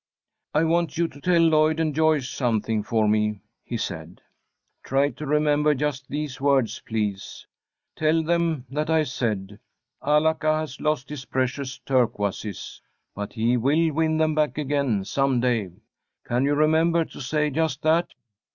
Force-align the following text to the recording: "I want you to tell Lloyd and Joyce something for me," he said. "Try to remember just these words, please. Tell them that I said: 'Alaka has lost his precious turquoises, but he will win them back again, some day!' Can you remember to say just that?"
"I 0.55 0.63
want 0.63 0.97
you 0.97 1.07
to 1.07 1.21
tell 1.21 1.43
Lloyd 1.43 1.79
and 1.79 1.93
Joyce 1.93 2.27
something 2.27 2.81
for 2.81 3.07
me," 3.07 3.41
he 3.63 3.77
said. 3.77 4.19
"Try 4.81 5.11
to 5.11 5.27
remember 5.27 5.75
just 5.75 6.07
these 6.07 6.41
words, 6.41 6.81
please. 6.87 7.45
Tell 7.95 8.23
them 8.23 8.65
that 8.71 8.89
I 8.89 9.03
said: 9.03 9.59
'Alaka 10.01 10.57
has 10.59 10.81
lost 10.81 11.09
his 11.09 11.25
precious 11.25 11.77
turquoises, 11.77 12.81
but 13.13 13.33
he 13.33 13.57
will 13.57 13.93
win 13.93 14.17
them 14.17 14.33
back 14.33 14.57
again, 14.57 15.05
some 15.05 15.39
day!' 15.39 15.69
Can 16.25 16.45
you 16.45 16.55
remember 16.55 17.05
to 17.05 17.21
say 17.21 17.51
just 17.51 17.83
that?" 17.83 18.11